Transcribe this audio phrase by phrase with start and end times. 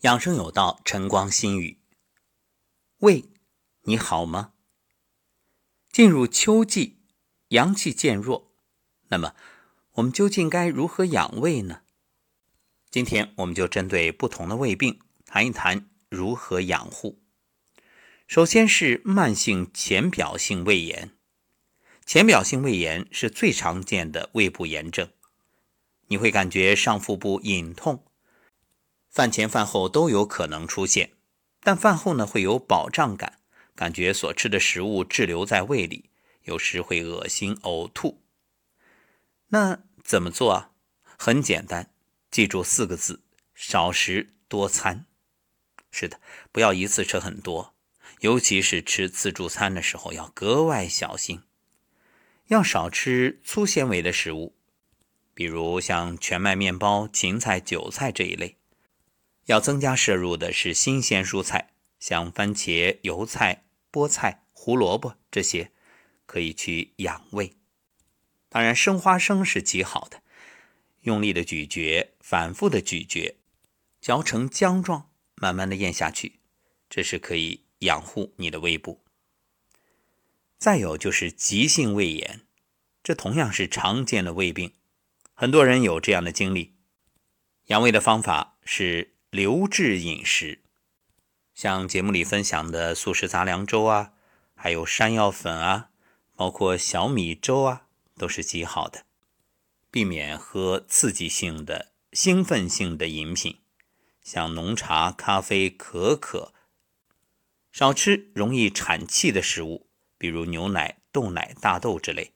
[0.00, 1.78] 养生有道，晨光心语。
[3.00, 3.26] 胃，
[3.82, 4.54] 你好吗？
[5.92, 7.00] 进入秋季，
[7.48, 8.50] 阳气渐弱，
[9.08, 9.34] 那么
[9.92, 11.82] 我们究竟该如何养胃呢？
[12.90, 17.20] 今天我们就针对不同的胃病谈一谈如何养护。
[18.26, 21.10] 首先是慢性浅表性胃炎，
[22.06, 25.10] 浅表性胃炎是最常见的胃部炎症，
[26.06, 28.06] 你会感觉上腹部隐痛。
[29.10, 31.10] 饭前饭后都有可能出现，
[31.60, 33.40] 但饭后呢会有饱胀感，
[33.74, 36.10] 感觉所吃的食物滞留在胃里，
[36.44, 38.22] 有时会恶心呕吐。
[39.48, 40.70] 那怎么做啊？
[41.18, 41.90] 很简单，
[42.30, 45.06] 记住四个字：少食多餐。
[45.90, 46.20] 是的，
[46.52, 47.74] 不要一次吃很多，
[48.20, 51.42] 尤其是吃自助餐的时候要格外小心，
[52.46, 54.54] 要少吃粗纤维的食物，
[55.34, 58.56] 比如像全麦面包、芹菜、韭菜这一类。
[59.50, 65.72] 要增加摄入的是新鲜蔬菜，像番茄、油菜、菠菜、胡萝卜这些，
[66.24, 67.54] 可以去养胃。
[68.48, 70.22] 当然，生花生是极好的，
[71.00, 73.38] 用力的咀嚼，反复的咀嚼，
[74.00, 76.38] 嚼成浆状，慢慢的咽下去，
[76.88, 79.00] 这是可以养护你的胃部。
[80.58, 82.42] 再有就是急性胃炎，
[83.02, 84.74] 这同样是常见的胃病，
[85.34, 86.76] 很多人有这样的经历。
[87.66, 89.16] 养胃的方法是。
[89.30, 90.58] 流质饮食，
[91.54, 94.12] 像节目里分享的素食杂粮粥啊，
[94.56, 95.90] 还有山药粉啊，
[96.34, 99.04] 包括小米粥啊，都是极好的。
[99.88, 103.60] 避免喝刺激性的、兴奋性的饮品，
[104.20, 106.52] 像浓茶、咖啡、可可。
[107.70, 112.32] 少吃容易产气的食物，比如牛奶、豆奶、大豆之类。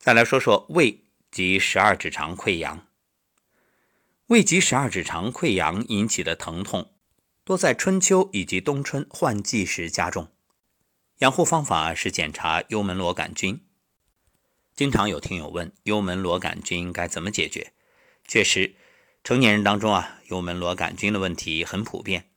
[0.00, 2.85] 再来说说胃及十二指肠溃疡。
[4.28, 6.90] 胃及十二指肠溃疡引起的疼痛，
[7.44, 10.32] 多在春秋以及冬春换季时加重。
[11.18, 13.64] 养护方法是检查幽门螺杆菌。
[14.74, 17.72] 经常有听友问幽门螺杆菌该怎么解决？
[18.26, 18.74] 确实，
[19.22, 22.30] 成年人当中啊，幽门螺杆菌的问题很普遍。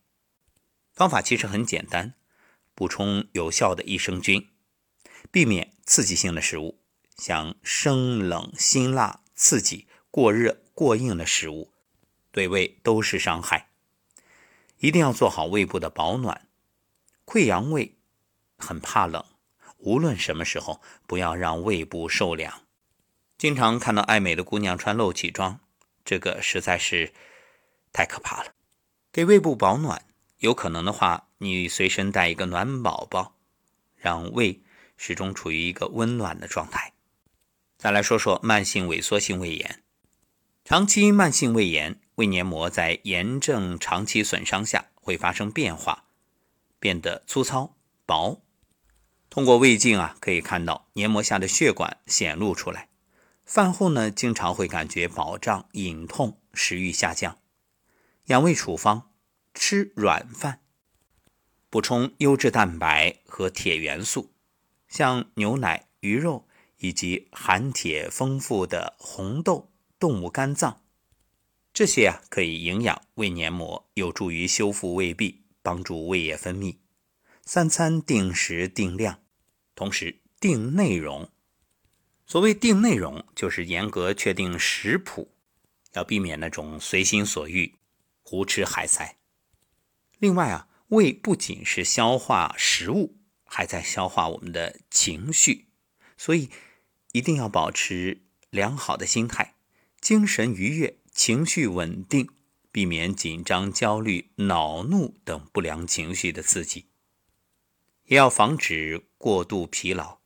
[0.93, 2.13] 方法其实很简单，
[2.75, 4.49] 补充有效的益生菌，
[5.31, 6.79] 避免刺激性的食物，
[7.17, 11.73] 像生冷、辛辣、刺激、过热、过硬的食物。
[12.31, 13.69] 对胃都是伤害，
[14.77, 16.47] 一定要做好胃部的保暖。
[17.25, 17.95] 溃疡胃
[18.57, 19.23] 很怕冷，
[19.77, 22.63] 无论什么时候，不要让胃部受凉。
[23.37, 25.59] 经常看到爱美的姑娘穿露脐装，
[26.03, 27.13] 这个实在是
[27.93, 28.53] 太可怕了。
[29.11, 30.05] 给胃部保暖，
[30.39, 33.35] 有可能的话，你随身带一个暖宝宝，
[33.95, 34.61] 让胃
[34.97, 36.93] 始终处于一个温暖的状态。
[37.77, 39.83] 再来说说慢性萎缩性胃炎，
[40.65, 41.99] 长期慢性胃炎。
[42.19, 46.03] 胃黏膜在炎症长期损伤下会发生变化，
[46.77, 48.41] 变得粗糙薄。
[49.29, 52.89] 通过胃镜啊，可以看到黏膜下的血管显露出来。
[53.45, 57.37] 饭后呢，经常会感觉饱胀、隐痛、食欲下降。
[58.25, 59.03] 养胃处方：
[59.53, 60.59] 吃软饭，
[61.69, 64.33] 补充优质蛋白和铁元素，
[64.89, 66.45] 像牛奶、鱼肉
[66.79, 70.81] 以及含铁丰富的红豆、动物肝脏。
[71.73, 76.77] 这些啊可以营养胃黏膜，有助于修复胃壁，帮助胃液分泌。
[77.45, 79.21] 三餐定时定量，
[79.75, 81.29] 同时定内容。
[82.25, 85.31] 所谓定内容，就是严格确定食谱，
[85.93, 87.75] 要避免那种随心所欲、
[88.21, 89.17] 胡吃海塞。
[90.19, 95.69] 另外啊，胃不仅是消化食物，还在消化我们的情绪，
[96.17, 96.49] 所以
[97.13, 98.21] 一定要保持
[98.51, 99.55] 良好的心态，
[99.99, 100.98] 精神愉悦。
[101.11, 102.29] 情绪稳定，
[102.71, 106.87] 避免紧张、焦虑、恼怒等不良情绪的刺激，
[108.05, 110.19] 也要防止过度疲劳，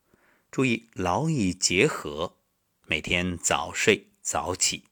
[0.50, 2.38] 注意劳逸结合，
[2.86, 4.84] 每天早睡早起。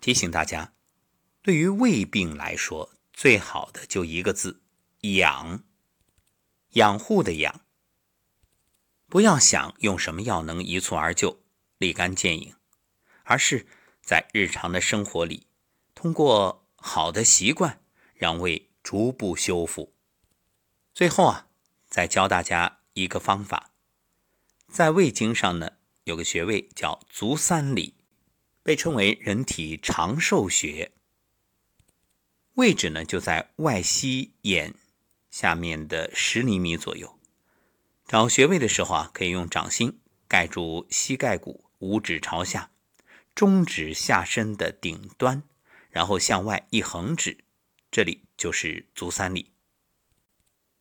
[0.00, 0.74] 提醒大家，
[1.42, 4.62] 对于胃病来说，最好的就一个字：
[5.02, 5.64] 养。
[6.72, 7.62] 养护的养，
[9.08, 11.42] 不要想用什么药能一蹴而就、
[11.78, 12.54] 立竿见影，
[13.24, 13.66] 而是。
[14.08, 15.46] 在日常的生活里，
[15.94, 17.82] 通过好的习惯，
[18.14, 19.92] 让胃逐步修复。
[20.94, 21.48] 最后啊，
[21.90, 23.70] 再教大家一个方法，
[24.66, 25.72] 在胃经上呢，
[26.04, 27.96] 有个穴位叫足三里，
[28.62, 30.90] 被称为人体长寿穴。
[32.54, 34.74] 位置呢就在外膝眼
[35.30, 37.18] 下面的十厘米左右。
[38.06, 42.70] 找穴位的时候啊，可以用掌心盖住膝盖骨，五指朝下。
[43.38, 45.44] 中指下身的顶端，
[45.90, 47.44] 然后向外一横指，
[47.88, 49.52] 这里就是足三里。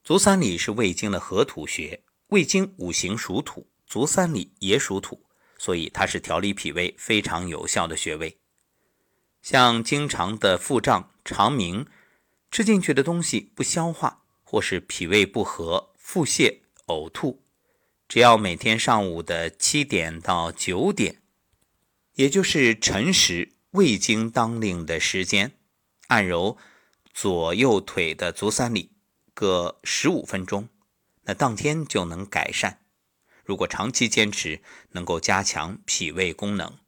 [0.03, 5.23] 足三里是胃经的合土穴，胃经五行属土，足三里也属土，
[5.59, 8.39] 所以它是调理脾胃非常有效的穴位。
[9.43, 11.85] 像经常的腹胀、肠鸣，
[12.49, 17.43] 吃进去的东西不消化，或是脾胃不和、腹泻、呕吐，
[18.07, 21.21] 只要每天上午的七点到九点，
[22.17, 25.51] 也就是辰时胃经当令的时间，
[26.07, 26.57] 按揉
[27.13, 28.91] 左右腿的足三里。
[29.35, 30.67] 各十五分钟，
[31.25, 32.79] 那当天就能改善。
[33.45, 36.79] 如果长期坚持，能够加强脾胃功能。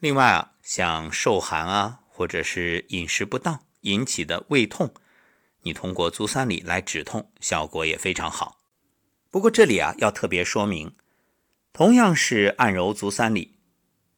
[0.00, 4.92] 另外啊，像受寒啊，或者是饮食不当引起的胃痛，
[5.62, 8.58] 你通过足三里来止痛，效果也非常好。
[9.30, 10.92] 不过这里啊，要特别说明，
[11.72, 13.53] 同样是按揉足三里，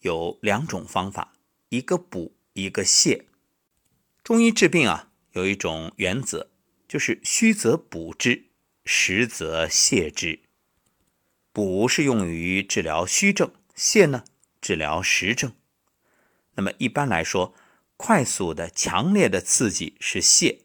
[0.06, 1.32] 有两种方法，
[1.68, 3.24] 一个补，一个泻。
[4.22, 6.48] 中医治病啊，有一种原则。
[6.88, 8.44] 就是虚则补之，
[8.84, 10.38] 实则泻之。
[11.52, 14.22] 补是用于治疗虚症，泻呢
[14.60, 15.52] 治疗实症。
[16.54, 17.52] 那么一般来说，
[17.96, 20.60] 快速的、强烈的刺激是泻，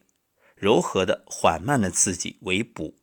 [0.54, 2.96] 柔和的、缓慢的刺激为补。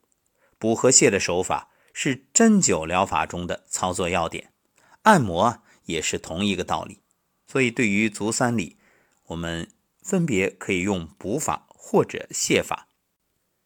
[0.57, 4.53] 补和泻的手法是针灸疗法中的操作要点，
[5.01, 7.01] 按摩啊也是同一个道理。
[7.47, 8.77] 所以对于足三里，
[9.25, 9.69] 我们
[10.01, 12.87] 分别可以用补法或者泻法。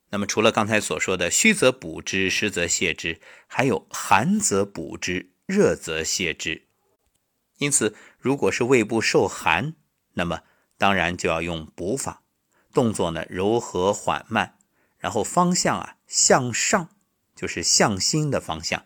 [0.10, 6.68] 那么，除了刚才所说的虚则补之，实则泻之，还有寒则补之，热则泻之。
[7.58, 9.74] 因此，如果是胃部受寒，
[10.14, 10.42] 那么
[10.78, 12.22] 当然就要用补法，
[12.74, 14.58] 动作呢柔和缓慢，
[15.00, 16.90] 然后方向啊向上，
[17.36, 18.86] 就是向心的方向。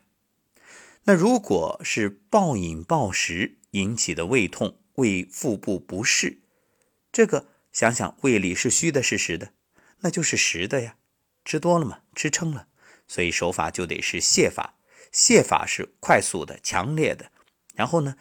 [1.10, 6.42] 那如果是暴饮暴食引起的胃痛、胃腹部不适，
[7.14, 9.54] 这个想想胃里是虚的，是实的，
[10.02, 10.98] 那就是实的呀。
[11.46, 12.68] 吃多了嘛，吃撑了，
[13.08, 14.74] 所以手法就得是泻法。
[15.14, 17.32] 泻法是快速的、强烈的，
[17.74, 18.18] 然后呢，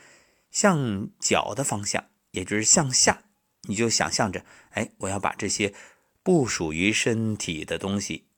[0.52, 3.24] 向脚的方向，也就是向下，
[3.62, 5.74] 你就想象着，哎，我要把这些
[6.22, 8.28] 不属于身体的东西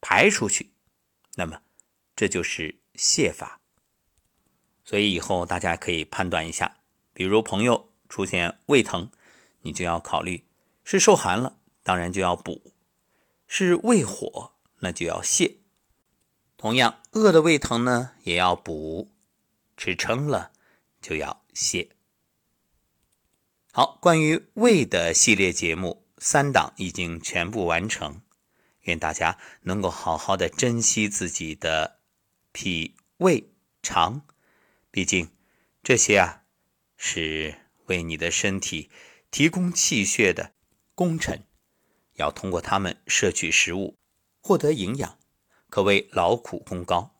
[0.00, 0.70] 排出去。
[1.34, 1.60] 那么，
[2.16, 3.57] 这就是泻法。
[4.88, 6.78] 所以以后大家可以判断一下，
[7.12, 9.10] 比如朋友出现胃疼，
[9.60, 10.46] 你就要考虑
[10.82, 12.72] 是受寒了，当然就要补。
[13.46, 15.56] 是胃火，那就要泻。
[16.56, 19.10] 同样，饿的胃疼呢，也要补；
[19.76, 20.52] 吃撑了，
[21.02, 21.90] 就要泻。
[23.70, 28.22] 好，关于胃的系列节目三档已经全部完成，
[28.80, 31.98] 愿大家能够好好的珍惜自己的
[32.52, 33.50] 脾、胃、
[33.82, 34.22] 肠，
[34.90, 35.30] 毕竟
[35.82, 36.44] 这些啊，
[36.96, 37.54] 是
[37.86, 38.90] 为你的身体
[39.30, 40.52] 提供气血的
[40.94, 41.44] 功臣。
[42.14, 43.96] 要通过它们摄取食物，
[44.40, 45.18] 获得营养，
[45.68, 47.14] 可谓劳苦功高。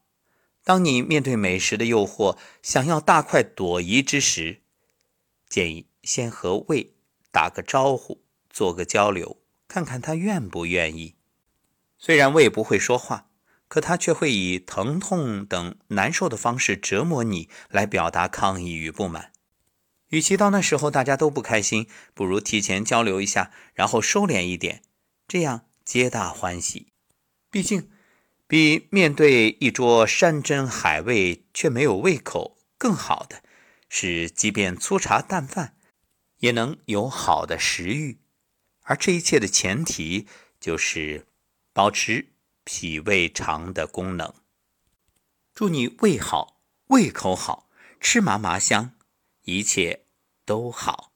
[0.65, 4.62] 当你面对美食的诱惑，想要大快朵颐之时，
[5.49, 6.94] 建议先和胃
[7.31, 11.14] 打个招呼，做个交流，看看他愿不愿意。
[11.97, 13.27] 虽然胃不会说话，
[13.69, 19.32] 可他却会以疼痛等难受的方式折磨你，来表达抗议与不满。
[20.09, 24.82] 与其到那时候大家都不开心，不如提前交流一下，然后收敛一点。
[25.29, 26.87] 这样皆大欢喜，
[27.50, 27.90] 毕竟
[28.47, 33.42] 比面对一桌山珍海味却没有胃口更好的
[33.90, 35.76] 是，即便粗茶淡饭
[36.38, 38.19] 也能有好的食欲。
[38.85, 40.26] 而这一切的前提
[40.59, 41.26] 就是
[41.75, 42.33] 保持
[42.70, 44.34] 脾胃肠的功能。
[45.54, 48.92] 祝你胃好，胃口好，吃嘛嘛香，
[49.44, 50.04] 一切
[50.44, 51.08] 都好。